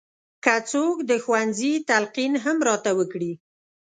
[0.43, 3.31] که څوک د ښوونځي تلقین هم راته وکړي.